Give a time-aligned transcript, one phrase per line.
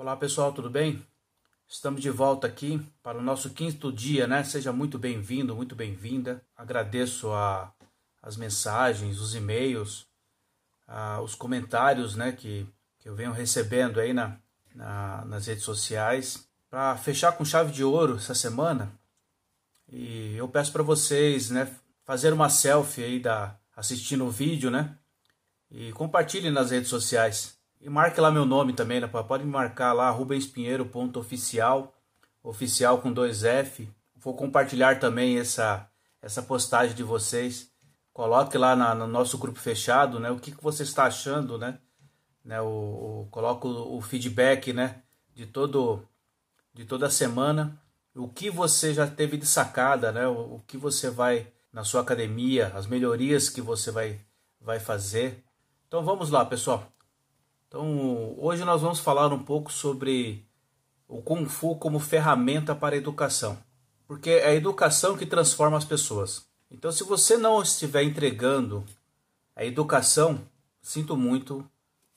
[0.00, 1.06] Olá pessoal, tudo bem?
[1.68, 4.42] Estamos de volta aqui para o nosso quinto dia, né?
[4.42, 6.42] Seja muito bem-vindo, muito bem-vinda.
[6.56, 7.70] Agradeço a,
[8.22, 10.06] as mensagens, os e-mails,
[10.88, 12.32] a, os comentários, né?
[12.32, 12.66] Que,
[12.98, 14.38] que eu venho recebendo aí na,
[14.74, 16.48] na nas redes sociais.
[16.70, 18.90] Para fechar com chave de ouro essa semana,
[19.86, 21.70] e eu peço para vocês, né?
[22.06, 24.96] Fazer uma selfie aí da assistindo o vídeo, né?
[25.70, 27.59] E compartilhe nas redes sociais.
[27.80, 29.06] E marque lá meu nome também, né?
[29.06, 31.94] Pode me marcar lá, rubenspinheiro.oficial,
[32.42, 33.88] oficial com dois F.
[34.16, 35.88] Vou compartilhar também essa,
[36.20, 37.70] essa postagem de vocês.
[38.12, 40.30] Coloque lá na, no nosso grupo fechado, né?
[40.30, 41.78] O que, que você está achando, né?
[42.44, 42.60] né?
[42.60, 45.02] O, o, coloco o, feedback, né?
[45.34, 46.06] De, todo,
[46.74, 47.80] de toda semana.
[48.14, 50.26] O que você já teve de sacada, né?
[50.26, 54.20] O, o que você vai na sua academia, as melhorias que você vai,
[54.60, 55.42] vai fazer.
[55.88, 56.86] Então vamos lá, pessoal.
[57.70, 60.44] Então, hoje nós vamos falar um pouco sobre
[61.06, 63.56] o Kung Fu como ferramenta para a educação,
[64.08, 66.44] porque é a educação que transforma as pessoas.
[66.68, 68.84] Então, se você não estiver entregando
[69.54, 70.40] a educação,
[70.82, 71.64] sinto muito,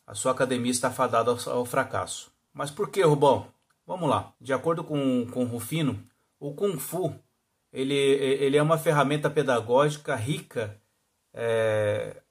[0.07, 2.31] a sua academia está fadada ao, fracasso.
[2.51, 3.45] Mas por que, Rubão?
[3.85, 4.33] Vamos lá.
[4.41, 6.03] De acordo com, com Rufino,
[6.39, 7.13] o Kung Fu
[7.71, 10.75] ele, ele é uma ferramenta pedagógica rica
[11.31, 12.23] é,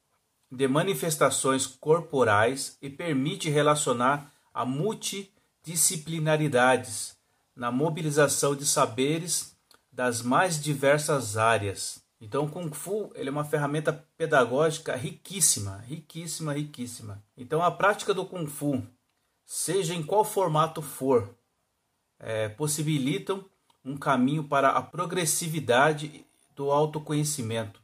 [0.53, 7.17] de manifestações corporais e permite relacionar a multidisciplinaridades
[7.57, 9.57] na mobilização de saberes
[9.91, 12.03] das mais diversas áreas.
[12.21, 17.25] Então, o Kung Fu ele é uma ferramenta pedagógica riquíssima, riquíssima, riquíssima.
[17.35, 18.83] Então, a prática do Kung Fu,
[19.47, 21.35] seja em qual formato for,
[22.21, 23.43] é, possibilitam
[23.83, 27.81] um caminho para a progressividade do autoconhecimento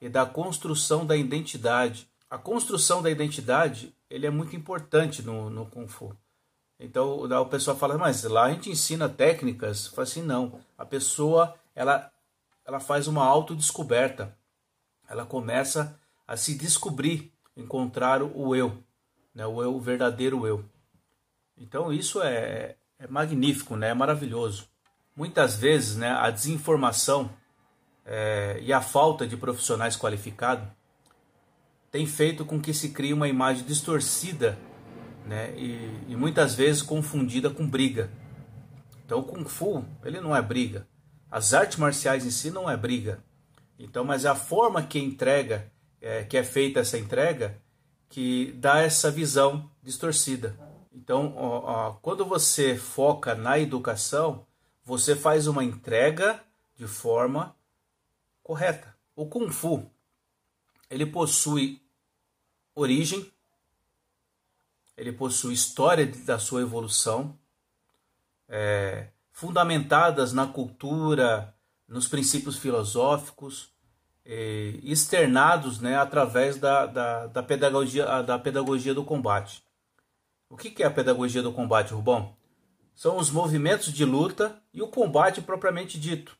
[0.00, 5.66] e da construção da identidade a construção da identidade ele é muito importante no, no
[5.66, 6.16] Kung Fu.
[6.80, 9.88] Então o pessoal fala, mas lá a gente ensina técnicas.
[9.88, 10.58] Fala assim, não.
[10.78, 12.10] A pessoa ela,
[12.64, 14.34] ela faz uma autodescoberta.
[15.06, 18.82] Ela começa a se descobrir, encontrar o eu,
[19.34, 19.46] né?
[19.46, 20.64] o eu, o verdadeiro eu.
[21.54, 23.90] Então isso é, é magnífico, né?
[23.90, 24.66] é maravilhoso.
[25.14, 27.28] Muitas vezes né, a desinformação
[28.06, 30.66] é, e a falta de profissionais qualificados
[31.92, 34.58] tem feito com que se crie uma imagem distorcida
[35.26, 38.10] né, e, e muitas vezes confundida com briga.
[39.04, 40.88] Então o Kung Fu ele não é briga.
[41.30, 43.22] As artes marciais em si não é briga.
[43.78, 45.70] Então, mas é a forma que entrega,
[46.00, 47.60] é, que é feita essa entrega,
[48.08, 50.58] que dá essa visão distorcida.
[50.92, 54.46] Então, ó, ó, quando você foca na educação,
[54.84, 56.40] você faz uma entrega
[56.74, 57.54] de forma
[58.42, 58.94] correta.
[59.14, 59.90] O Kung Fu
[60.92, 61.81] ele possui
[62.74, 63.30] origem,
[64.96, 67.38] ele possui história da sua evolução,
[68.48, 71.54] é, fundamentadas na cultura,
[71.88, 73.72] nos princípios filosóficos,
[74.24, 79.64] é, externados né, através da, da, da, pedagogia, da pedagogia do combate.
[80.48, 82.36] O que é a pedagogia do combate, Rubão?
[82.94, 86.36] São os movimentos de luta e o combate propriamente dito.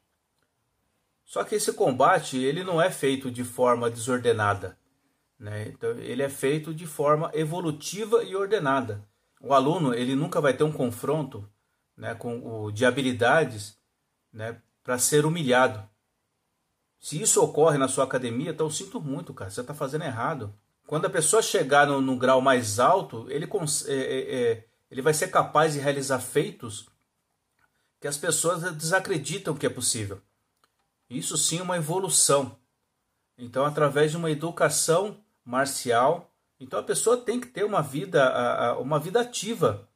[1.25, 4.79] Só que esse combate ele não é feito de forma desordenada.
[5.43, 5.71] Né?
[5.71, 9.05] Então, ele é feito de forma evolutiva e ordenada.
[9.41, 11.51] O aluno ele nunca vai ter um confronto
[11.97, 13.77] né, com o, de habilidades
[14.33, 15.83] né, para ser humilhado.
[17.01, 19.51] Se isso ocorre na sua academia, então sinto muito, cara.
[19.51, 20.55] Você está fazendo errado.
[20.87, 23.49] Quando a pessoa chegar no, no grau mais alto, ele,
[23.89, 26.89] é, é, é, ele vai ser capaz de realizar feitos
[28.01, 30.23] que as pessoas desacreditam que é possível.
[31.11, 32.57] Isso sim é uma evolução.
[33.37, 36.31] Então, através de uma educação marcial.
[36.59, 39.89] Então a pessoa tem que ter uma vida, uma vida ativa.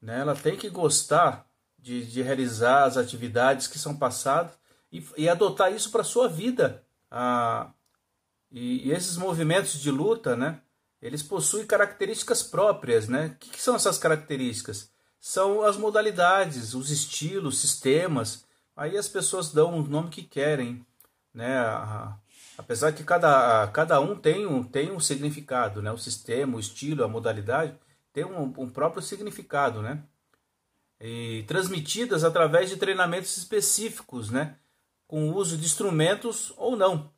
[0.00, 0.20] Né?
[0.20, 1.46] Ela tem que gostar
[1.78, 4.52] de, de realizar as atividades que são passadas
[4.92, 6.84] e, e adotar isso para a sua vida.
[7.10, 7.70] Ah,
[8.50, 10.60] e, e, esses movimentos de luta, né,
[11.00, 13.08] eles possuem características próprias.
[13.08, 13.26] Né?
[13.26, 14.90] O que, que são essas características?
[15.20, 18.44] São as modalidades, os estilos, sistemas.
[18.76, 20.84] Aí as pessoas dão o nome que querem.
[21.32, 21.58] Né?
[21.58, 22.16] A,
[22.60, 25.90] Apesar que cada, cada um tem um, tem um significado, né?
[25.90, 27.74] O sistema, o estilo, a modalidade
[28.12, 30.02] tem um, um próprio significado, né?
[31.00, 34.56] E transmitidas através de treinamentos específicos, né?
[35.08, 37.10] Com o uso de instrumentos ou não,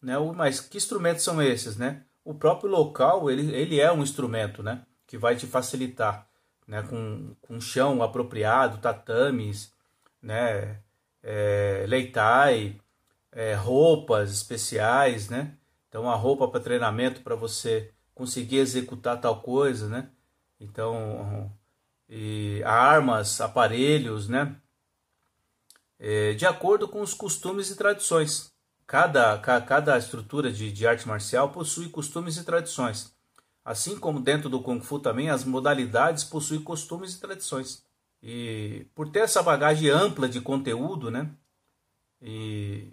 [0.00, 0.14] né?
[0.36, 2.04] Mas que instrumentos são esses, né?
[2.24, 4.86] O próprio local, ele, ele é um instrumento, né?
[5.08, 6.24] Que vai te facilitar,
[6.68, 6.82] né?
[6.82, 9.72] Com, com chão apropriado, tatames,
[10.22, 10.78] né?
[11.20, 12.78] É, leitai,
[13.34, 15.54] é, roupas especiais, né?
[15.88, 20.08] Então, a roupa para treinamento para você conseguir executar tal coisa, né?
[20.60, 21.52] Então,
[22.08, 24.56] e armas, aparelhos, né?
[25.98, 28.52] É, de acordo com os costumes e tradições.
[28.86, 33.14] Cada, cada estrutura de, de arte marcial possui costumes e tradições.
[33.64, 37.82] Assim como dentro do Kung Fu também, as modalidades possuem costumes e tradições.
[38.22, 41.30] E por ter essa bagagem ampla de conteúdo, né?
[42.20, 42.92] E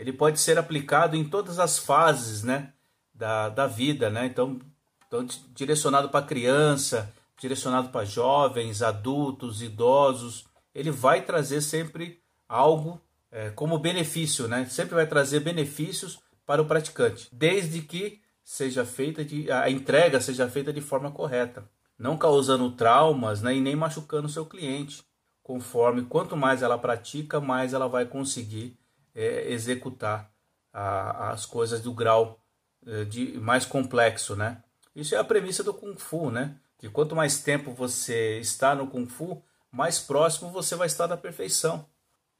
[0.00, 2.72] ele pode ser aplicado em todas as fases, né?
[3.12, 4.24] Da, da vida, né?
[4.24, 4.58] Então,
[5.06, 10.46] então direcionado para criança, direcionado para jovens, adultos, idosos.
[10.74, 12.18] Ele vai trazer sempre
[12.48, 12.98] algo
[13.30, 14.64] é, como benefício, né?
[14.64, 20.48] Sempre vai trazer benefícios para o praticante, desde que seja feita de a entrega seja
[20.48, 21.68] feita de forma correta,
[21.98, 25.04] não causando traumas né, e nem machucando o seu cliente.
[25.42, 28.79] Conforme quanto mais ela pratica, mais ela vai conseguir
[29.14, 30.30] é, executar
[30.72, 32.40] a, as coisas do grau
[32.86, 34.62] é, de mais complexo, né?
[34.94, 36.56] Isso é a premissa do Kung Fu, né?
[36.78, 41.16] Que quanto mais tempo você está no Kung Fu, mais próximo você vai estar da
[41.16, 41.86] perfeição.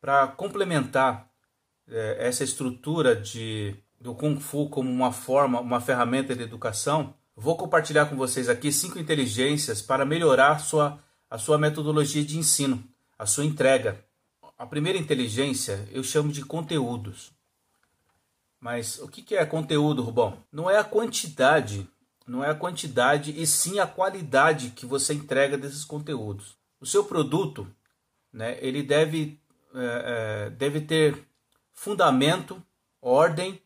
[0.01, 1.31] Para complementar
[1.89, 7.57] é, essa estrutura de do Kung Fu como uma forma, uma ferramenta de educação, vou
[7.57, 12.83] compartilhar com vocês aqui cinco inteligências para melhorar sua, a sua metodologia de ensino,
[13.19, 14.03] a sua entrega.
[14.61, 17.33] A primeira inteligência eu chamo de conteúdos.
[18.61, 20.37] Mas o que é conteúdo, Rubão?
[20.53, 21.89] Não é a quantidade,
[22.27, 26.59] não é a quantidade e sim a qualidade que você entrega desses conteúdos.
[26.79, 27.75] O seu produto,
[28.31, 29.41] né, ele deve,
[29.75, 31.19] é, é, deve ter
[31.73, 32.63] fundamento,
[33.01, 33.59] ordem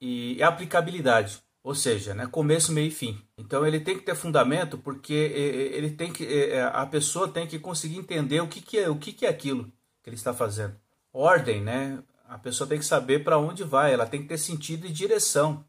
[0.00, 3.20] e aplicabilidade, ou seja, né, começo, meio e fim.
[3.36, 7.98] Então ele tem que ter fundamento porque ele tem que a pessoa tem que conseguir
[7.98, 9.70] entender o que, é o que é aquilo
[10.06, 10.76] que ele está fazendo.
[11.12, 11.98] Ordem, né?
[12.28, 15.64] A pessoa tem que saber para onde vai, ela tem que ter sentido e direção.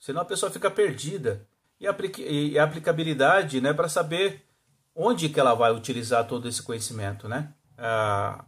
[0.00, 1.46] Senão a pessoa fica perdida.
[1.78, 4.44] E, a aplicabilidade, né, para saber
[4.96, 7.54] onde que ela vai utilizar todo esse conhecimento, né?
[7.78, 8.44] Ah,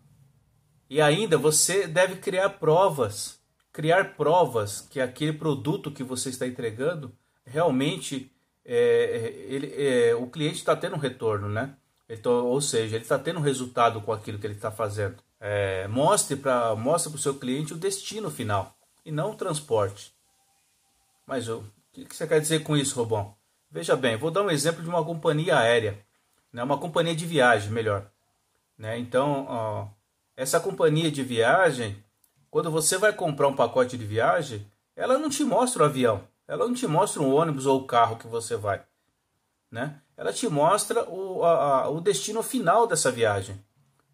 [0.91, 3.41] e ainda você deve criar provas
[3.73, 7.13] criar provas que aquele produto que você está entregando
[7.45, 8.31] realmente
[8.65, 11.75] é, é ele, é, o cliente está tendo um retorno, né?
[12.09, 15.17] Então, ou seja, ele está tendo resultado com aquilo que ele está fazendo.
[15.41, 18.75] É, mostre para mostre o seu cliente o destino final
[19.05, 20.15] e não o transporte.
[21.27, 23.35] Mas o que, que você quer dizer com isso, Robão?
[23.71, 25.99] Veja bem, vou dar um exemplo de uma companhia aérea,
[26.53, 26.63] né?
[26.63, 28.07] uma companhia de viagem, melhor.
[28.79, 28.99] Né?
[28.99, 29.89] Então, ó,
[30.37, 32.05] essa companhia de viagem
[32.55, 34.65] quando você vai comprar um pacote de viagem,
[34.95, 38.17] ela não te mostra o avião, ela não te mostra o ônibus ou o carro
[38.17, 38.81] que você vai,
[39.69, 40.01] né?
[40.17, 43.61] Ela te mostra o, a, o destino final dessa viagem,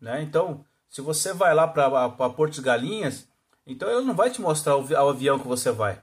[0.00, 0.22] né?
[0.22, 3.28] Então, se você vai lá para Portos Galinhas,
[3.66, 6.02] então ela não vai te mostrar o, o avião que você vai,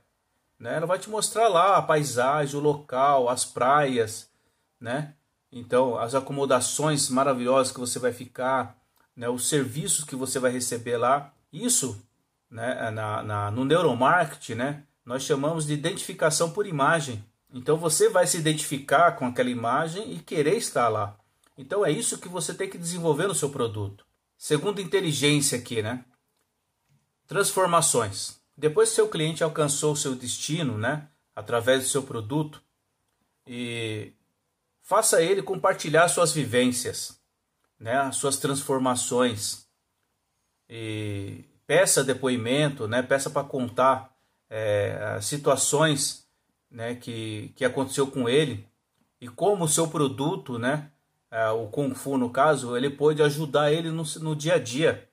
[0.60, 0.78] né?
[0.78, 4.30] Ela vai te mostrar lá a paisagem, o local, as praias,
[4.80, 5.14] né?
[5.52, 8.78] Então, as acomodações maravilhosas que você vai ficar,
[9.16, 9.30] né?
[9.30, 11.32] os serviços que você vai receber lá.
[11.52, 12.00] Isso
[12.50, 17.24] né, na, na, no neuromarketing, né, nós chamamos de identificação por imagem.
[17.54, 21.18] Então você vai se identificar com aquela imagem e querer estar lá.
[21.58, 24.06] Então é isso que você tem que desenvolver no seu produto.
[24.38, 26.06] Segundo inteligência aqui, né?
[27.26, 28.40] Transformações.
[28.56, 32.62] Depois que seu cliente alcançou o seu destino, né, através do seu produto,
[33.46, 34.14] e
[34.82, 37.20] faça ele compartilhar suas vivências,
[37.80, 39.68] né, suas transformações.
[40.68, 44.16] E peça depoimento, né, peça para contar
[44.50, 46.27] é, situações
[46.70, 48.68] né, que, que aconteceu com ele
[49.20, 50.92] e como o seu produto, né,
[51.32, 55.10] é, o Kung Fu no caso, ele pôde ajudar ele no, no dia a dia.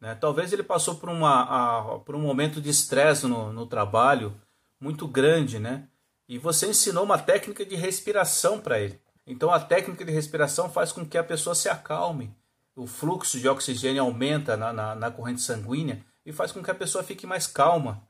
[0.00, 0.14] Né?
[0.14, 4.34] Talvez ele passou por, uma, a, por um momento de estresse no, no trabalho
[4.80, 5.86] muito grande, né?
[6.28, 9.00] E você ensinou uma técnica de respiração para ele.
[9.26, 12.34] Então a técnica de respiração faz com que a pessoa se acalme,
[12.74, 16.74] o fluxo de oxigênio aumenta na, na, na, corrente sanguínea e faz com que a
[16.74, 18.02] pessoa fique mais calma.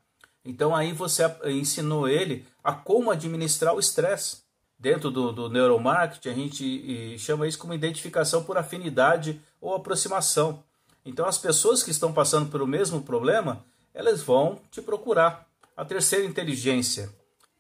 [0.45, 4.43] Então aí você ensinou ele a como administrar o estresse.
[4.79, 10.65] Dentro do, do neuromarketing, a gente chama isso como identificação por afinidade ou aproximação.
[11.05, 15.47] Então as pessoas que estão passando pelo mesmo problema, elas vão te procurar.
[15.77, 17.11] A terceira inteligência,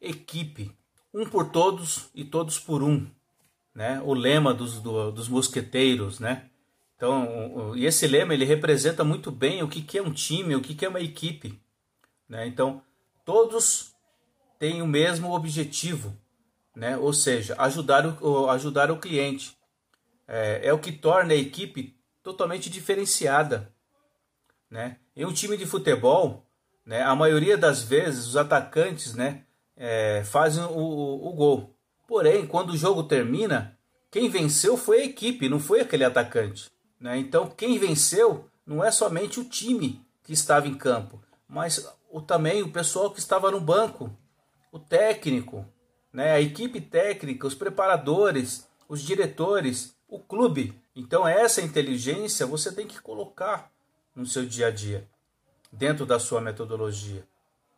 [0.00, 0.72] equipe.
[1.14, 3.06] Um por todos e todos por um.
[3.74, 4.02] Né?
[4.04, 6.46] O lema dos, do, dos mosqueteiros, né?
[6.96, 10.60] Então, e esse lema ele representa muito bem o que, que é um time, o
[10.60, 11.58] que, que é uma equipe.
[12.32, 12.46] Né?
[12.46, 12.82] Então,
[13.26, 13.94] todos
[14.58, 16.16] têm o mesmo objetivo,
[16.74, 16.96] né?
[16.96, 19.54] ou seja, ajudar o, ajudar o cliente.
[20.26, 23.70] É, é o que torna a equipe totalmente diferenciada.
[24.70, 24.96] Né?
[25.14, 26.46] Em um time de futebol,
[26.86, 29.44] né, a maioria das vezes os atacantes né,
[29.76, 31.76] é, fazem o, o, gol.
[32.08, 33.76] Porém, quando o jogo termina,
[34.10, 36.70] quem venceu foi a equipe, não foi aquele atacante.
[36.98, 37.18] Né?
[37.18, 42.62] Então, quem venceu não é somente o time que estava em campo, mas o, também
[42.62, 44.14] o pessoal que estava no banco,
[44.70, 45.66] o técnico,
[46.12, 46.32] né?
[46.32, 50.78] a equipe técnica, os preparadores, os diretores, o clube.
[50.94, 53.72] Então, essa inteligência você tem que colocar
[54.14, 55.08] no seu dia a dia,
[55.72, 57.26] dentro da sua metodologia.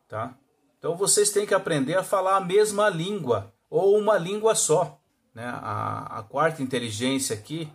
[0.09, 0.37] Tá?
[0.79, 5.01] Então, vocês têm que aprender a falar a mesma língua ou uma língua só.
[5.33, 5.47] Né?
[5.47, 7.73] A, a quarta inteligência aqui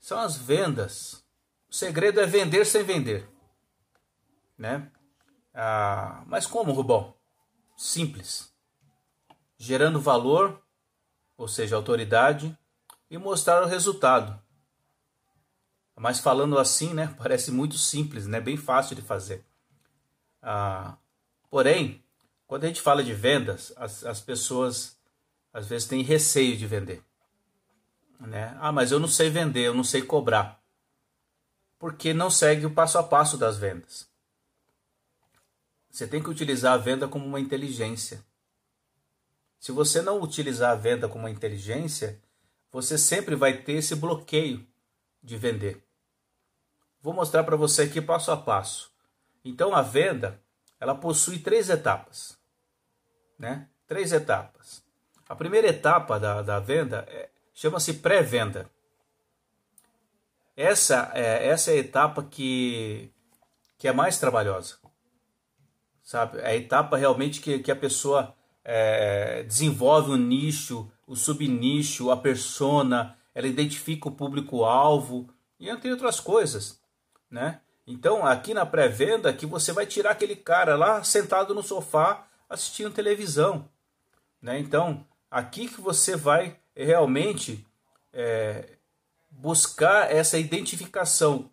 [0.00, 1.24] são as vendas.
[1.70, 3.28] O segredo é vender sem vender.
[4.58, 4.90] Né?
[5.58, 7.14] Ah, mas como, Rubão?
[7.78, 8.52] Simples.
[9.56, 10.62] Gerando valor,
[11.34, 12.56] ou seja, autoridade,
[13.10, 14.38] e mostrar o resultado.
[15.98, 19.46] Mas falando assim, né, parece muito simples, né, bem fácil de fazer.
[20.42, 20.98] Ah,
[21.48, 22.04] porém,
[22.46, 24.98] quando a gente fala de vendas, as, as pessoas
[25.54, 27.02] às vezes têm receio de vender.
[28.20, 28.54] Né?
[28.60, 30.62] Ah, mas eu não sei vender, eu não sei cobrar.
[31.78, 34.06] Porque não segue o passo a passo das vendas.
[35.96, 38.22] Você tem que utilizar a venda como uma inteligência.
[39.58, 42.20] Se você não utilizar a venda como uma inteligência,
[42.70, 44.66] você sempre vai ter esse bloqueio
[45.22, 45.82] de vender.
[47.00, 48.92] Vou mostrar para você aqui passo a passo.
[49.42, 50.38] Então a venda,
[50.78, 52.38] ela possui três etapas,
[53.38, 53.66] né?
[53.86, 54.84] Três etapas.
[55.26, 58.68] A primeira etapa da, da venda é, chama-se pré-venda.
[60.54, 63.10] Essa é, essa é a etapa que,
[63.78, 64.84] que é mais trabalhosa.
[66.06, 66.38] Sabe?
[66.38, 68.32] É a etapa realmente que, que a pessoa
[68.64, 76.20] é, desenvolve o nicho, o subnicho, a persona, ela identifica o público-alvo e entre outras
[76.20, 76.80] coisas.
[77.28, 77.60] Né?
[77.84, 82.94] Então, aqui na pré-venda, que você vai tirar aquele cara lá sentado no sofá assistindo
[82.94, 83.68] televisão.
[84.40, 84.60] Né?
[84.60, 87.66] Então, aqui que você vai realmente
[88.12, 88.76] é,
[89.28, 91.50] buscar essa identificação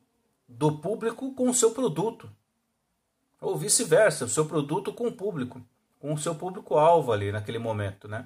[0.47, 2.29] do público com o seu produto.
[3.43, 5.61] Ou vice-versa, o seu produto com o público,
[5.99, 8.07] com o seu público-alvo ali naquele momento.
[8.07, 8.25] Né?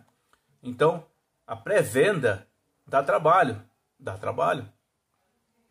[0.62, 1.04] Então,
[1.46, 2.48] a pré-venda
[2.86, 3.60] dá trabalho,
[4.00, 4.70] dá trabalho.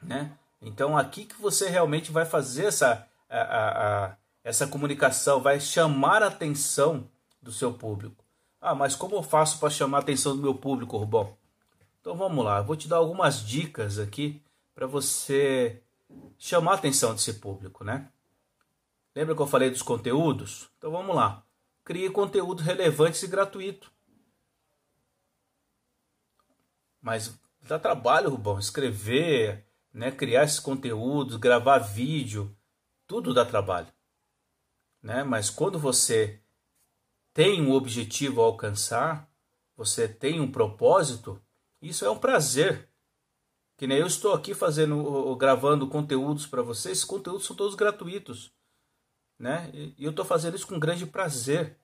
[0.03, 0.33] Né?
[0.61, 6.25] Então, aqui que você realmente vai fazer essa, a, a, a, essa comunicação, vai chamar
[6.25, 7.09] a atenção
[7.41, 8.25] do seu público.
[8.61, 11.37] Ah, mas como eu faço para chamar a atenção do meu público, Rubão?
[12.00, 14.43] Então vamos lá, eu vou te dar algumas dicas aqui
[14.75, 15.81] para você
[16.37, 18.09] chamar a atenção desse público, né?
[19.16, 20.68] Lembra que eu falei dos conteúdos?
[20.76, 21.42] Então vamos lá.
[21.82, 23.90] Crie conteúdo relevante e gratuito.
[27.00, 32.54] Mas dá trabalho, Rubão, escrever, né, criar esses conteúdos, gravar vídeo,
[33.06, 33.90] tudo dá trabalho.
[35.02, 35.25] Né?
[35.25, 36.42] Mas quando você
[37.32, 39.32] tem um objetivo a alcançar,
[39.75, 41.40] você tem um propósito,
[41.80, 42.87] isso é um prazer.
[43.78, 48.54] Que nem eu estou aqui fazendo, gravando conteúdos para vocês, esses conteúdos são todos gratuitos,
[49.38, 49.71] né?
[49.73, 51.76] E eu estou fazendo isso com grande prazer,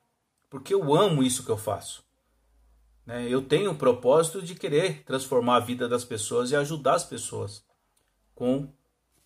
[0.49, 2.03] porque eu amo isso que eu faço.
[3.05, 3.27] Né?
[3.29, 7.65] Eu tenho o propósito de querer transformar a vida das pessoas e ajudar as pessoas
[8.33, 8.69] com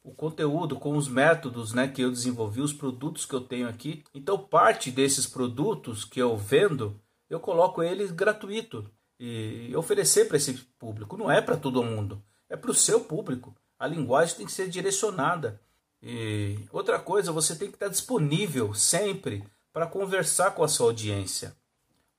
[0.03, 4.03] o conteúdo, com os métodos né, que eu desenvolvi, os produtos que eu tenho aqui.
[4.13, 10.53] Então, parte desses produtos que eu vendo, eu coloco eles gratuito e oferecer para esse
[10.79, 11.17] público.
[11.17, 13.53] Não é para todo mundo, é para o seu público.
[13.77, 15.61] A linguagem tem que ser direcionada.
[16.01, 21.55] E outra coisa, você tem que estar disponível sempre para conversar com a sua audiência.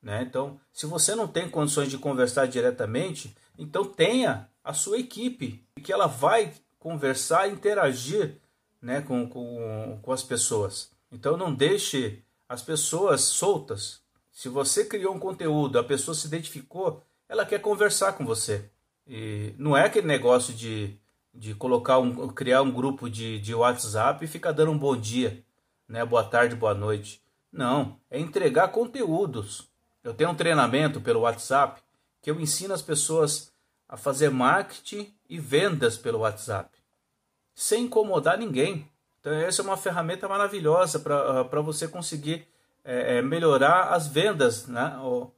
[0.03, 0.23] Né?
[0.23, 5.93] Então, se você não tem condições de conversar diretamente, então tenha a sua equipe, que
[5.93, 8.37] ela vai conversar, interagir
[8.81, 10.91] né, com, com, com as pessoas.
[11.11, 14.01] Então não deixe as pessoas soltas.
[14.31, 18.71] Se você criou um conteúdo, a pessoa se identificou, ela quer conversar com você.
[19.07, 20.97] E não é aquele negócio de,
[21.39, 25.45] de colocar um, criar um grupo de, de WhatsApp e ficar dando um bom dia,
[25.89, 26.05] né?
[26.05, 27.23] Boa tarde, boa noite.
[27.53, 29.69] Não, é entregar conteúdos.
[30.03, 31.81] Eu tenho um treinamento pelo WhatsApp
[32.21, 33.53] que eu ensino as pessoas
[33.89, 36.77] a fazer marketing e vendas pelo WhatsApp,
[37.55, 38.91] sem incomodar ninguém.
[39.21, 42.49] Então, essa é uma ferramenta maravilhosa para ah, você conseguir
[42.85, 44.67] é, é, melhorar as vendas.
[44.67, 44.93] Né?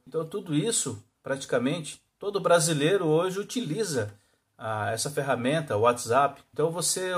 [0.07, 4.19] Então, tudo isso, praticamente, todo brasileiro hoje utiliza
[4.63, 6.39] ah, essa ferramenta, o WhatsApp.
[6.53, 7.11] Então, você,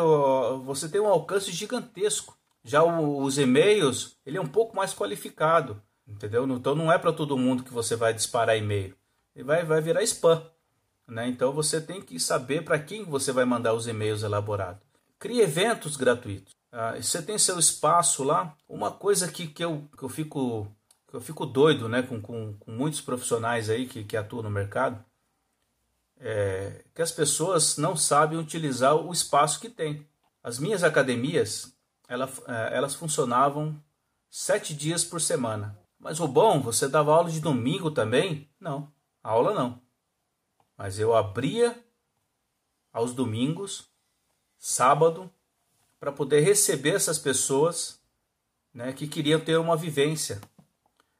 [0.64, 2.38] você tem um alcance gigantesco.
[2.64, 6.48] Já os e-mails, ele é um pouco mais qualificado, entendeu?
[6.48, 8.96] Então, não é para todo mundo que você vai disparar e-mail.
[9.36, 10.42] Ele vai, vai virar spam.
[11.06, 11.28] Né?
[11.28, 14.82] Então você tem que saber para quem você vai mandar os e-mails elaborados.
[15.20, 16.56] Crie eventos gratuitos.
[16.72, 18.56] Ah, você tem seu espaço lá.
[18.70, 20.66] Uma coisa que, que, eu, que eu fico
[21.12, 25.04] eu fico doido né, com, com, com muitos profissionais aí que, que atuam no mercado
[26.26, 30.08] é que as pessoas não sabem utilizar o espaço que tem.
[30.42, 31.76] As minhas academias,
[32.08, 33.78] ela, é, elas funcionavam
[34.30, 35.78] sete dias por semana.
[36.00, 38.50] Mas o bom, você dava aula de domingo também?
[38.60, 38.90] Não,
[39.22, 39.82] aula não.
[40.78, 41.78] Mas eu abria
[42.92, 43.90] aos domingos,
[44.58, 45.30] sábado,
[46.00, 48.02] para poder receber essas pessoas
[48.74, 50.40] né, que queriam ter uma vivência.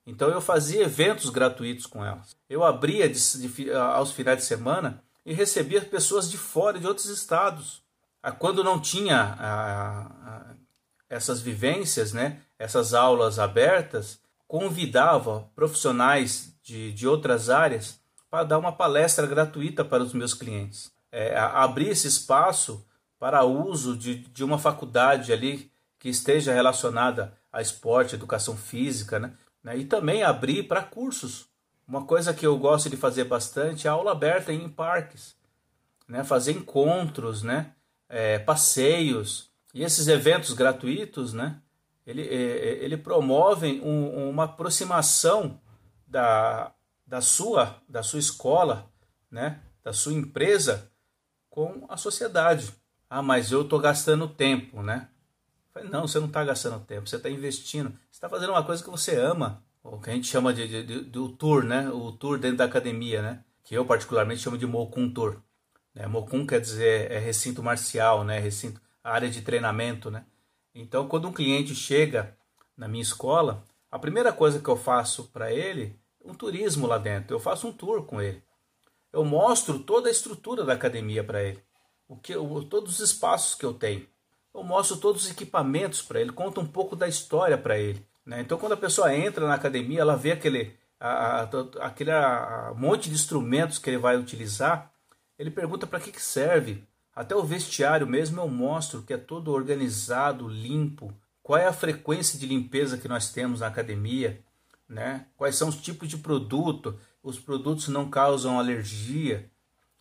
[0.06, 2.36] Então eu fazia eventos gratuitos com elas.
[2.50, 7.08] Eu abria de, de, aos finais de semana e recebia pessoas de fora, de outros
[7.08, 7.82] estados.
[8.40, 10.56] Quando não tinha a, a,
[11.10, 18.72] essas vivências, né, essas aulas abertas, convidava profissionais de, de outras áreas para dar uma
[18.72, 20.92] palestra gratuita para os meus clientes.
[21.12, 22.86] É, abrir esse espaço
[23.20, 29.34] para uso de, de uma faculdade ali que esteja relacionada a esporte, educação física, né?
[29.64, 29.78] Né?
[29.78, 31.48] E também abrir para cursos.
[31.88, 35.36] Uma coisa que eu gosto de fazer bastante é aula aberta em parques,
[36.08, 36.24] né?
[36.24, 37.74] Fazer encontros, né?
[38.10, 41.60] É, passeios e esses eventos gratuitos, né?
[42.06, 45.60] Ele, é, é, ele promovem um, uma aproximação
[46.06, 46.74] da,
[47.08, 48.92] da sua da sua escola,
[49.32, 49.62] né?
[49.84, 50.92] Da sua empresa
[51.50, 52.74] com a sociedade.
[53.10, 55.10] Ah, mas eu estou gastando tempo, né?
[55.74, 57.90] Falei, não, você não está gastando tempo, você está investindo.
[57.90, 59.64] Você está fazendo uma coisa que você ama.
[59.84, 61.90] O que a gente chama de, de, de, de, tour, né?
[61.90, 63.44] O tour dentro da academia, né?
[63.64, 65.42] Que eu particularmente chamo de Mokun Tour.
[65.94, 66.06] Né?
[66.06, 68.40] Mokun quer dizer é recinto marcial, né?
[68.40, 70.26] Recinto, área de treinamento, né?
[70.76, 72.38] Então, quando um cliente chega
[72.78, 77.36] na minha escola, a primeira coisa que eu faço para ele, um turismo lá dentro.
[77.36, 78.44] Eu faço um tour com ele.
[79.12, 81.64] Eu mostro toda a estrutura da academia para ele.
[82.08, 84.08] O que, o, todos os espaços que eu tenho
[84.54, 88.06] eu mostro todos os equipamentos para ele, conto um pouco da história para ele.
[88.26, 88.42] Né?
[88.42, 91.50] Então, quando a pessoa entra na academia, ela vê aquele, a, a,
[91.82, 94.92] aquele a, monte de instrumentos que ele vai utilizar,
[95.38, 96.84] ele pergunta para que, que serve.
[97.16, 101.14] Até o vestiário mesmo eu mostro que é todo organizado, limpo.
[101.42, 104.40] Qual é a frequência de limpeza que nós temos na academia?
[104.88, 105.26] Né?
[105.36, 106.98] Quais são os tipos de produto?
[107.22, 109.50] Os produtos não causam alergia.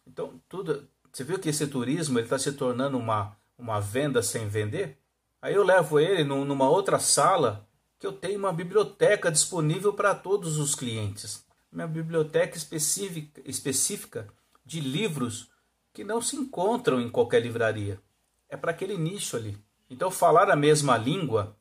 [0.07, 0.89] Então, tudo.
[1.13, 4.99] Você viu que esse turismo está se tornando uma, uma venda sem vender,
[5.41, 10.59] aí eu levo ele numa outra sala que eu tenho uma biblioteca disponível para todos
[10.59, 11.45] os clientes.
[11.71, 14.29] Minha biblioteca específica, específica
[14.65, 15.51] de livros
[15.93, 18.01] que não se encontram em qualquer livraria.
[18.49, 19.59] É para aquele nicho ali.
[19.89, 21.57] Então, falar a mesma língua,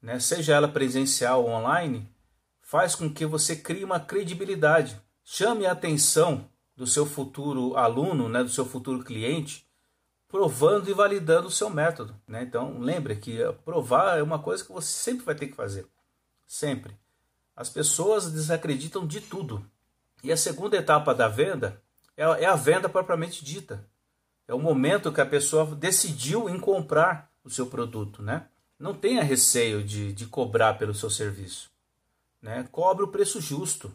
[0.00, 2.08] né, seja ela presencial ou online,
[2.62, 5.00] faz com que você crie uma credibilidade.
[5.22, 9.65] Chame a atenção do seu futuro aluno, né, do seu futuro cliente,
[10.28, 12.14] provando e validando o seu método.
[12.26, 12.42] Né?
[12.42, 15.86] Então, lembre que provar é uma coisa que você sempre vai ter que fazer.
[16.46, 16.96] Sempre.
[17.54, 19.64] As pessoas desacreditam de tudo.
[20.22, 21.80] E a segunda etapa da venda
[22.16, 23.84] é, é a venda propriamente dita.
[24.48, 28.22] É o momento que a pessoa decidiu em comprar o seu produto.
[28.22, 28.46] Né?
[28.78, 31.70] Não tenha receio de, de cobrar pelo seu serviço.
[32.42, 32.68] Né?
[32.70, 33.94] Cobre o preço justo.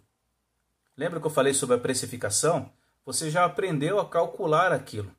[0.97, 2.71] Lembra que eu falei sobre a precificação?
[3.05, 5.11] Você já aprendeu a calcular aquilo.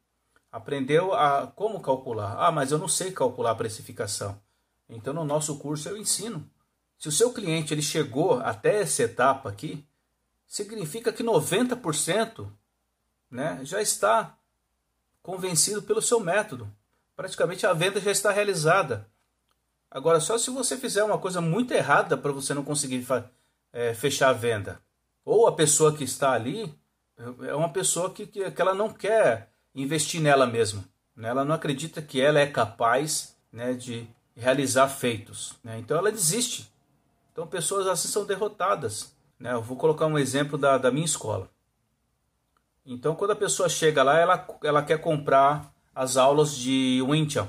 [0.53, 2.37] Aprendeu a como calcular.
[2.39, 4.39] Ah, mas eu não sei calcular a precificação.
[4.87, 6.47] Então no nosso curso eu ensino.
[6.99, 9.85] Se o seu cliente ele chegou até essa etapa aqui,
[10.47, 12.47] significa que 90%
[13.31, 14.39] né, já está
[15.23, 16.71] convencido pelo seu método.
[17.17, 19.09] Praticamente a venda já está realizada.
[19.91, 23.07] Agora, só se você fizer uma coisa muito errada para você não conseguir
[23.73, 24.81] é, fechar a venda.
[25.25, 26.75] Ou a pessoa que está ali
[27.43, 30.85] é uma pessoa que, que, que ela não quer investir nela mesma.
[31.17, 31.29] Né?
[31.29, 34.07] Ela não acredita que ela é capaz né, de
[34.37, 35.55] realizar feitos.
[35.63, 35.79] Né?
[35.79, 36.71] Então ela desiste.
[37.33, 39.15] Então pessoas assim são derrotadas.
[39.39, 39.53] Né?
[39.53, 41.51] Eu vou colocar um exemplo da, da minha escola.
[42.85, 47.49] Então quando a pessoa chega lá, ela, ela quer comprar as aulas de Winchell.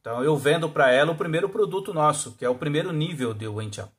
[0.00, 3.48] Então eu vendo para ela o primeiro produto nosso, que é o primeiro nível de
[3.48, 3.90] Winchell.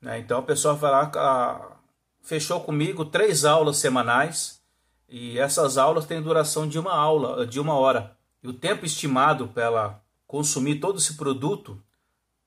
[0.00, 0.18] Né?
[0.18, 1.76] Então a pessoa vai lá, a,
[2.22, 4.59] fechou comigo três aulas semanais
[5.10, 8.16] e essas aulas têm duração de uma aula, de uma hora.
[8.40, 11.82] E o tempo estimado para ela consumir todo esse produto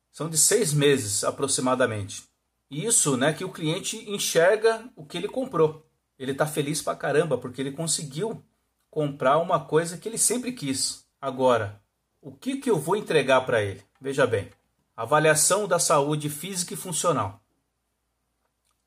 [0.09, 2.23] são de seis meses aproximadamente.
[2.71, 5.85] Isso, né, que o cliente enxerga o que ele comprou.
[6.17, 8.41] Ele está feliz pra caramba porque ele conseguiu
[8.89, 11.05] comprar uma coisa que ele sempre quis.
[11.19, 11.81] Agora,
[12.21, 13.83] o que, que eu vou entregar para ele?
[13.99, 14.49] Veja bem,
[14.95, 17.41] avaliação da saúde física e funcional.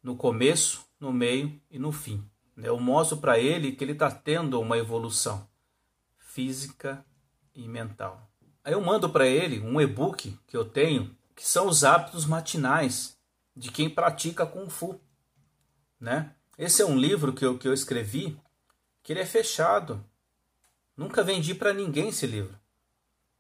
[0.03, 2.27] No começo, no meio e no fim.
[2.57, 2.69] Né?
[2.69, 5.47] Eu mostro para ele que ele está tendo uma evolução
[6.19, 7.05] física
[7.55, 8.31] e mental.
[8.64, 13.16] Aí eu mando para ele um e-book que eu tenho, que são os hábitos matinais
[13.55, 15.01] de quem pratica Kung Fu.
[16.01, 16.35] Né?
[16.59, 18.37] Esse é um livro que eu, que eu escrevi
[19.03, 20.05] que ele é fechado.
[20.97, 22.59] Nunca vendi para ninguém esse livro.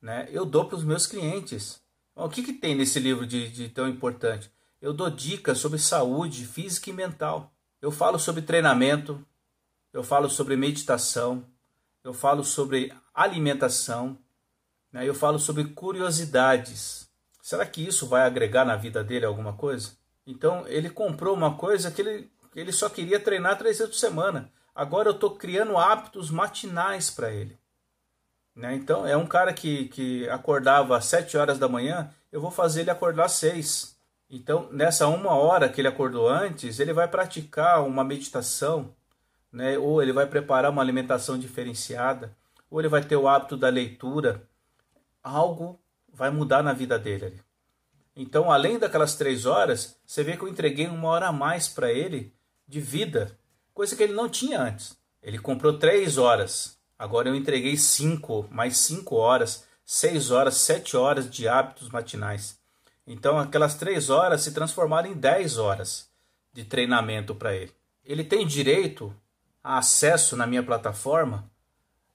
[0.00, 0.28] Né?
[0.30, 1.82] Eu dou para os meus clientes.
[2.14, 4.50] O que, que tem nesse livro de, de tão importante?
[4.80, 7.52] Eu dou dicas sobre saúde física e mental.
[7.80, 9.24] Eu falo sobre treinamento,
[9.92, 11.44] eu falo sobre meditação,
[12.02, 14.18] eu falo sobre alimentação,
[14.92, 15.06] né?
[15.08, 17.08] eu falo sobre curiosidades.
[17.42, 19.92] Será que isso vai agregar na vida dele alguma coisa?
[20.26, 24.50] Então ele comprou uma coisa que ele, ele só queria treinar três vezes por semana.
[24.74, 27.58] Agora eu estou criando hábitos matinais para ele.
[28.54, 28.74] Né?
[28.74, 32.82] Então é um cara que, que acordava às sete horas da manhã, eu vou fazer
[32.82, 33.95] ele acordar às seis.
[34.28, 38.94] Então nessa uma hora que ele acordou antes, ele vai praticar uma meditação
[39.56, 39.78] né?
[39.78, 42.36] ou ele vai preparar uma alimentação diferenciada,
[42.70, 44.46] ou ele vai ter o hábito da leitura,
[45.22, 45.80] algo
[46.12, 47.40] vai mudar na vida dele.
[48.14, 51.90] Então, além daquelas três horas, você vê que eu entreguei uma hora a mais para
[51.90, 52.34] ele
[52.68, 53.38] de vida,
[53.72, 54.96] coisa que ele não tinha antes.
[55.22, 61.30] Ele comprou três horas, agora eu entreguei cinco, mais cinco horas, seis horas, sete horas
[61.30, 62.55] de hábitos matinais.
[63.06, 66.10] Então, aquelas três horas se transformaram em dez horas
[66.52, 67.72] de treinamento para ele.
[68.04, 69.14] Ele tem direito
[69.62, 71.50] acesso na minha plataforma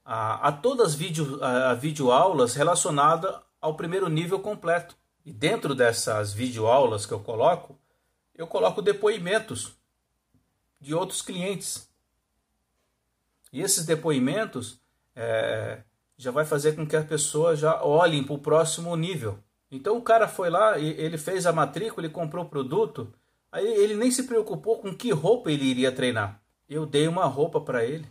[0.03, 4.95] a, a todas as vídeo, a, a videoaulas relacionadas ao primeiro nível completo.
[5.23, 7.77] E dentro dessas videoaulas que eu coloco,
[8.35, 9.73] eu coloco depoimentos
[10.79, 11.87] de outros clientes.
[13.53, 14.81] E esses depoimentos
[15.15, 15.81] é,
[16.17, 19.37] já vai fazer com que a pessoa já olhe para o próximo nível.
[19.71, 23.11] Então o cara foi lá, ele fez a matrícula, ele comprou o produto,
[23.51, 27.59] aí ele nem se preocupou com que roupa ele iria treinar eu dei uma roupa
[27.59, 28.07] para ele.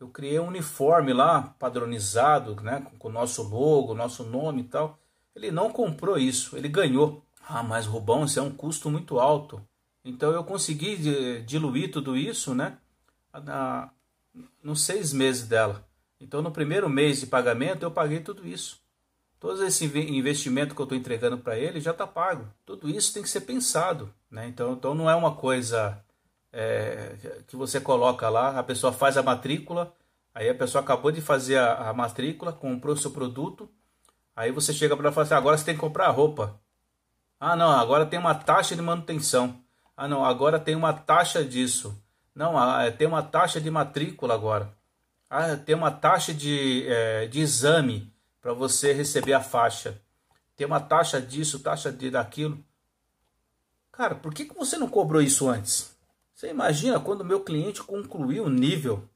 [0.00, 4.98] Eu criei um uniforme lá, padronizado, né, com o nosso logo, nosso nome e tal.
[5.34, 7.24] Ele não comprou isso, ele ganhou.
[7.48, 9.62] Ah, mas Rubão, isso é um custo muito alto.
[10.04, 10.96] Então eu consegui
[11.42, 12.78] diluir tudo isso, né,
[13.32, 13.90] na,
[14.60, 15.86] nos seis meses dela.
[16.20, 18.80] Então no primeiro mês de pagamento eu paguei tudo isso.
[19.40, 22.48] Todo esse investimento que eu estou entregando para ele já está pago.
[22.66, 24.12] Tudo isso tem que ser pensado.
[24.30, 24.48] Né?
[24.48, 26.02] Então, então não é uma coisa
[26.52, 27.14] é,
[27.46, 29.94] que você coloca lá, a pessoa faz a matrícula,
[30.34, 33.68] aí a pessoa acabou de fazer a, a matrícula, comprou seu produto,
[34.34, 36.60] aí você chega para ela e fala assim, agora você tem que comprar a roupa.
[37.38, 39.60] Ah não, agora tem uma taxa de manutenção.
[39.96, 41.96] Ah não, agora tem uma taxa disso.
[42.34, 44.72] Não, ah, é, tem uma taxa de matrícula agora.
[45.30, 48.12] Ah, tem uma taxa de, é, de exame
[48.48, 50.00] para você receber a faixa.
[50.56, 52.58] Tem uma taxa disso, taxa de daquilo.
[53.92, 55.94] Cara, por que, que você não cobrou isso antes?
[56.34, 59.06] Você imagina quando o meu cliente concluiu o nível,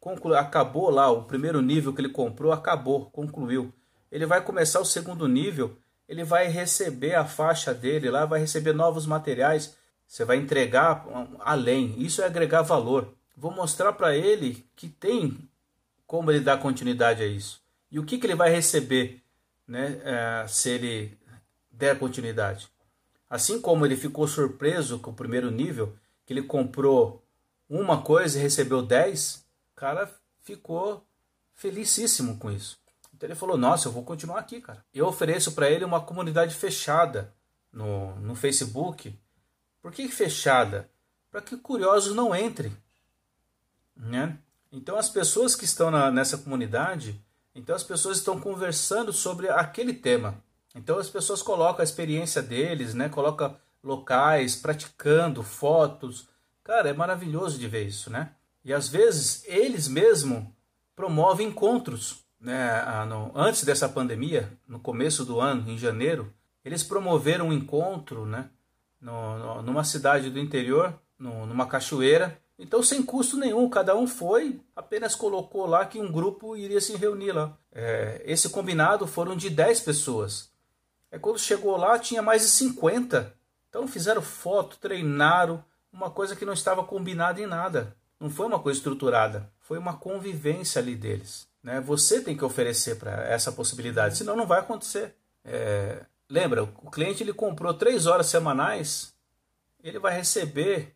[0.00, 3.70] conclu, acabou lá, o primeiro nível que ele comprou, acabou, concluiu.
[4.10, 5.76] Ele vai começar o segundo nível,
[6.08, 11.04] ele vai receber a faixa dele lá, vai receber novos materiais, você vai entregar
[11.40, 12.00] além.
[12.00, 13.12] Isso é agregar valor.
[13.36, 15.36] Vou mostrar para ele que tem
[16.06, 17.67] como ele dar continuidade a isso.
[17.90, 19.22] E o que, que ele vai receber
[19.66, 21.18] né, é, se ele
[21.70, 22.68] der continuidade.
[23.30, 25.94] Assim como ele ficou surpreso com o primeiro nível,
[26.26, 27.22] que ele comprou
[27.68, 30.10] uma coisa e recebeu 10, o cara
[30.42, 31.06] ficou
[31.54, 32.78] felicíssimo com isso.
[33.14, 34.84] Então ele falou: Nossa, eu vou continuar aqui, cara.
[34.92, 37.32] Eu ofereço para ele uma comunidade fechada
[37.72, 39.14] no, no Facebook.
[39.82, 40.88] Por que fechada?
[41.30, 42.74] Para que curiosos não entrem.
[43.94, 44.38] Né?
[44.72, 47.20] Então as pessoas que estão na, nessa comunidade,
[47.58, 50.40] então as pessoas estão conversando sobre aquele tema.
[50.76, 53.08] Então as pessoas colocam a experiência deles, né?
[53.08, 56.28] Coloca locais, praticando, fotos.
[56.62, 58.30] Cara, é maravilhoso de ver isso, né?
[58.64, 60.54] E às vezes eles mesmo
[60.94, 62.22] promovem encontros.
[62.40, 62.84] Né?
[63.34, 66.32] Antes dessa pandemia, no começo do ano, em janeiro,
[66.64, 68.48] eles promoveram um encontro né?
[69.00, 72.38] Numa cidade do interior, numa cachoeira.
[72.58, 76.96] Então, sem custo nenhum, cada um foi, apenas colocou lá que um grupo iria se
[76.96, 77.56] reunir lá.
[77.72, 80.50] É, esse combinado foram de 10 pessoas.
[81.10, 86.44] É quando chegou lá, tinha mais de 50 então fizeram foto, treinaram, uma coisa que
[86.44, 87.94] não estava combinada em nada.
[88.18, 91.46] Não foi uma coisa estruturada, foi uma convivência ali deles.
[91.62, 91.80] Né?
[91.80, 95.14] Você tem que oferecer para essa possibilidade, senão não vai acontecer.
[95.44, 96.04] É...
[96.28, 99.14] Lembra, o cliente ele comprou três horas semanais,
[99.82, 100.94] ele vai receber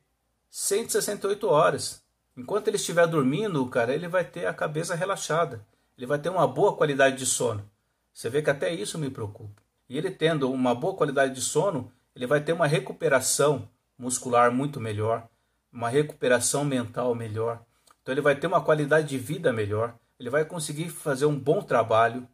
[0.55, 2.03] 168 horas.
[2.37, 5.65] Enquanto ele estiver dormindo, cara, ele vai ter a cabeça relaxada.
[5.97, 7.65] Ele vai ter uma boa qualidade de sono.
[8.13, 9.63] Você vê que até isso me preocupa.
[9.89, 14.79] E ele tendo uma boa qualidade de sono, ele vai ter uma recuperação muscular muito
[14.79, 15.27] melhor,
[15.73, 17.65] uma recuperação mental melhor.
[18.03, 21.63] Então ele vai ter uma qualidade de vida melhor, ele vai conseguir fazer um bom
[21.63, 22.29] trabalho.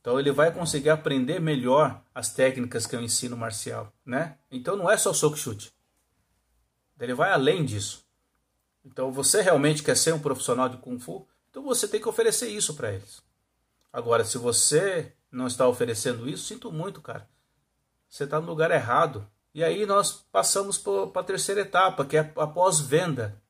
[0.00, 4.36] Então ele vai conseguir aprender melhor as técnicas que eu ensino marcial, né?
[4.48, 5.73] Então não é só soco chute.
[7.00, 8.04] Ele vai além disso.
[8.84, 11.26] Então você realmente quer ser um profissional de Kung Fu?
[11.50, 13.22] Então você tem que oferecer isso para eles.
[13.92, 17.28] Agora, se você não está oferecendo isso, sinto muito, cara.
[18.08, 19.28] Você está no lugar errado.
[19.54, 23.40] E aí nós passamos para a terceira etapa, que é a pós-venda.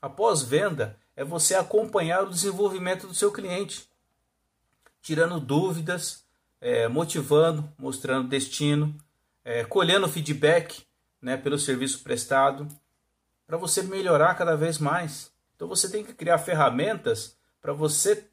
[0.00, 3.88] A pós-venda é você acompanhar o desenvolvimento do seu cliente,
[5.02, 6.24] tirando dúvidas,
[6.60, 8.96] é, motivando, mostrando destino,
[9.44, 10.86] é, colhendo feedback
[11.20, 12.68] né, pelo serviço prestado,
[13.46, 15.32] para você melhorar cada vez mais.
[15.56, 18.24] Então você tem que criar ferramentas para você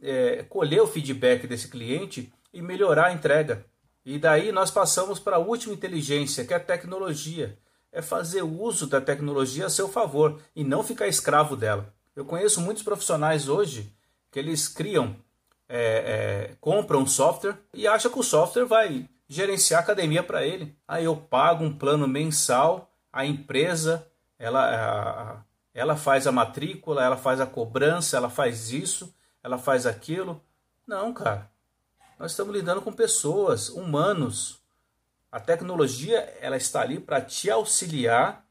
[0.00, 3.64] é, colher o feedback desse cliente e melhorar a entrega.
[4.04, 7.58] E daí nós passamos para a última inteligência, que é a tecnologia.
[7.90, 11.92] É fazer uso da tecnologia a seu favor e não ficar escravo dela.
[12.14, 13.92] Eu conheço muitos profissionais hoje
[14.30, 15.16] que eles criam,
[15.68, 20.76] é, é, compram software e acham que o software vai gerenciar academia para ele.
[20.86, 27.40] Aí eu pago um plano mensal, a empresa ela, ela faz a matrícula, ela faz
[27.40, 30.42] a cobrança, ela faz isso, ela faz aquilo.
[30.86, 31.50] Não, cara.
[32.18, 34.58] Nós estamos lidando com pessoas, humanos.
[35.30, 38.44] A tecnologia ela está ali para te auxiliar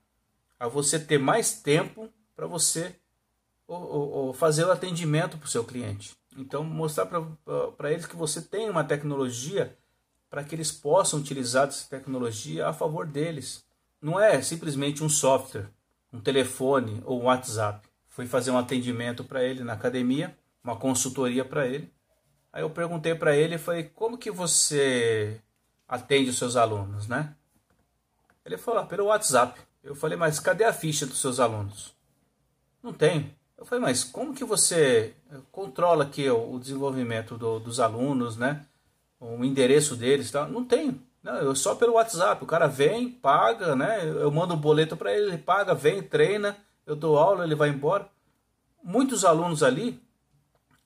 [0.59, 2.95] a você ter mais tempo para você
[4.35, 6.15] fazer o atendimento para o seu cliente.
[6.37, 7.07] Então, mostrar
[7.77, 9.75] para eles que você tem uma tecnologia
[10.29, 13.65] para que eles possam utilizar essa tecnologia a favor deles.
[14.01, 15.69] Não é simplesmente um software
[16.11, 17.87] um telefone ou um WhatsApp.
[18.07, 21.91] Fui fazer um atendimento para ele na academia, uma consultoria para ele.
[22.51, 25.39] Aí eu perguntei para ele e falei: "Como que você
[25.87, 27.35] atende os seus alunos, né?"
[28.45, 29.59] Ele falou: ah, "Pelo WhatsApp".
[29.83, 31.93] Eu falei: "Mas cadê a ficha dos seus alunos?"
[32.81, 33.35] "Não tem".
[33.57, 35.13] Eu falei: "Mas como que você
[35.51, 38.65] controla aqui o desenvolvimento do, dos alunos, né?
[39.19, 40.47] O endereço deles, tá?
[40.47, 41.01] Não tenho.
[41.23, 42.43] Não, eu só pelo WhatsApp.
[42.43, 44.03] O cara vem, paga, né?
[44.06, 47.69] Eu mando um boleto para ele, ele paga, vem, treina, eu dou aula, ele vai
[47.69, 48.08] embora.
[48.84, 50.01] Muitos alunos ali,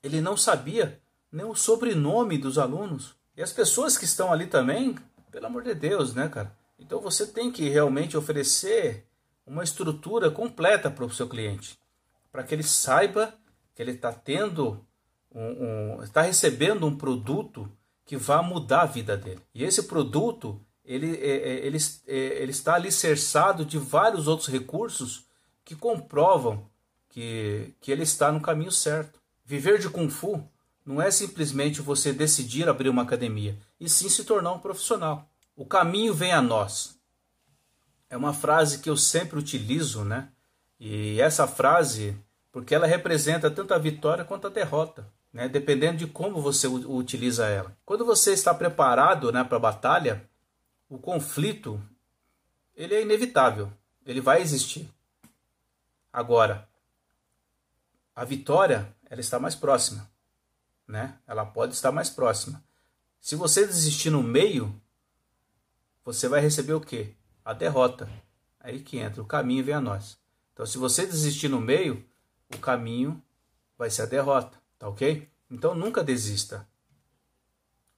[0.02, 3.14] ele não sabia nem o sobrenome dos alunos.
[3.36, 4.96] E as pessoas que estão ali também,
[5.30, 6.54] pelo amor de Deus, né, cara?
[6.78, 9.06] Então você tem que realmente oferecer
[9.46, 11.78] uma estrutura completa para o seu cliente,
[12.30, 13.32] para que ele saiba
[13.74, 14.84] que ele está tendo
[15.34, 17.70] um, um, está recebendo um produto
[18.04, 19.40] que vá mudar a vida dele.
[19.54, 25.26] E esse produto ele, é, é, ele, é, ele está alicerçado de vários outros recursos
[25.64, 26.68] que comprovam
[27.08, 29.20] que, que ele está no caminho certo.
[29.44, 30.42] Viver de Kung Fu
[30.84, 35.28] não é simplesmente você decidir abrir uma academia, e sim se tornar um profissional.
[35.54, 36.98] O caminho vem a nós.
[38.10, 40.28] É uma frase que eu sempre utilizo, né?
[40.80, 42.16] E essa frase,
[42.50, 47.46] porque ela representa tanto a vitória quanto a derrota né, dependendo de como você utiliza
[47.46, 47.76] ela.
[47.84, 50.28] Quando você está preparado né, para a batalha,
[50.88, 51.82] o conflito
[52.74, 53.72] ele é inevitável,
[54.04, 54.88] ele vai existir.
[56.12, 56.68] Agora,
[58.14, 60.10] a vitória ela está mais próxima,
[60.86, 61.18] né?
[61.26, 62.62] Ela pode estar mais próxima.
[63.20, 64.78] Se você desistir no meio,
[66.04, 67.14] você vai receber o quê?
[67.44, 68.08] A derrota.
[68.60, 70.18] Aí que entra, o caminho vem a nós.
[70.52, 72.04] Então, se você desistir no meio,
[72.54, 73.22] o caminho
[73.78, 74.61] vai ser a derrota.
[74.82, 75.28] Tá ok?
[75.48, 76.66] Então nunca desista.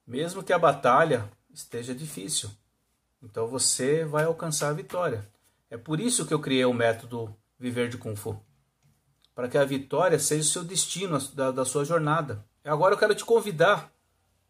[0.05, 2.47] Mesmo que a batalha esteja difícil.
[3.23, 5.27] Então você vai alcançar a vitória.
[5.67, 8.39] É por isso que eu criei o método Viver de Kung Fu.
[9.33, 12.45] Para que a vitória seja o seu destino da, da sua jornada.
[12.63, 13.91] Agora eu quero te convidar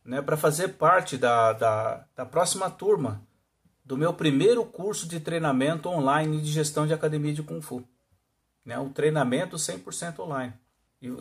[0.04, 3.26] né, para fazer parte da, da, da próxima turma
[3.86, 7.82] do meu primeiro curso de treinamento online de gestão de academia de Kung Fu.
[8.66, 10.54] Né, um treinamento 100% online.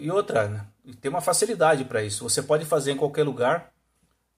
[0.00, 0.66] E, outra, né?
[1.00, 2.24] tem uma facilidade para isso.
[2.24, 3.72] Você pode fazer em qualquer lugar,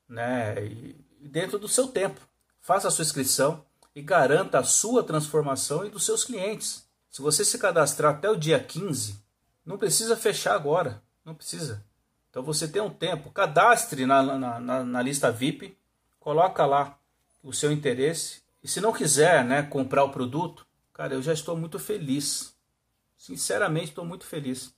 [0.09, 0.65] né?
[0.67, 2.21] E, dentro do seu tempo.
[2.61, 6.87] Faça a sua inscrição e garanta a sua transformação e dos seus clientes.
[7.09, 9.23] Se você se cadastrar até o dia 15,
[9.65, 11.03] não precisa fechar agora.
[11.25, 11.85] Não precisa.
[12.29, 13.31] Então você tem um tempo.
[13.31, 15.77] Cadastre na, na, na, na lista VIP,
[16.19, 16.99] coloca lá
[17.43, 18.43] o seu interesse.
[18.63, 22.55] E se não quiser né, comprar o produto, cara, eu já estou muito feliz.
[23.17, 24.76] Sinceramente, estou muito feliz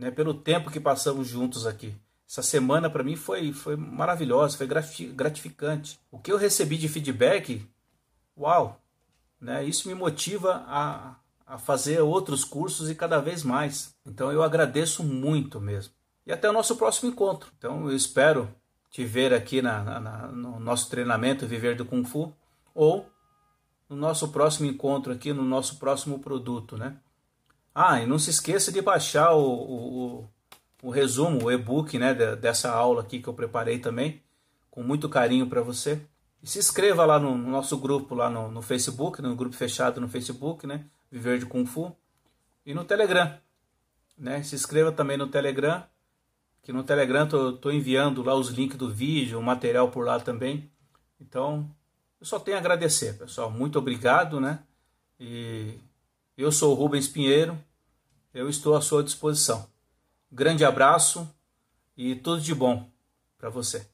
[0.00, 1.94] né, pelo tempo que passamos juntos aqui.
[2.26, 6.00] Essa semana para mim foi, foi maravilhosa, foi gratificante.
[6.10, 7.68] O que eu recebi de feedback,
[8.36, 8.80] uau!
[9.38, 13.94] Né, isso me motiva a, a fazer outros cursos e cada vez mais.
[14.06, 15.92] Então eu agradeço muito mesmo.
[16.26, 17.50] E até o nosso próximo encontro.
[17.58, 18.48] Então eu espero
[18.90, 22.34] te ver aqui na, na, no nosso treinamento Viver do Kung Fu
[22.74, 23.06] ou
[23.88, 26.96] no nosso próximo encontro aqui, no nosso próximo produto, né?
[27.82, 30.28] Ah, e não se esqueça de baixar o, o,
[30.82, 34.22] o resumo, o e-book né, dessa aula aqui que eu preparei também,
[34.70, 35.98] com muito carinho para você.
[36.42, 39.98] E se inscreva lá no, no nosso grupo, lá no, no, Facebook, no grupo fechado
[39.98, 40.84] no Facebook, né?
[41.10, 41.96] Viver de Kung Fu.
[42.66, 43.34] e no Telegram.
[44.16, 44.42] Né?
[44.42, 45.82] Se inscreva também no Telegram,
[46.62, 50.70] que no Telegram estou enviando lá os links do vídeo, o material por lá também.
[51.18, 51.66] Então,
[52.20, 53.50] eu só tenho a agradecer, pessoal.
[53.50, 54.58] Muito obrigado, né?
[55.18, 55.78] E
[56.36, 57.58] eu sou o Rubens Pinheiro,
[58.32, 59.68] eu estou à sua disposição.
[60.30, 61.28] Grande abraço
[61.96, 62.88] e tudo de bom
[63.36, 63.89] para você.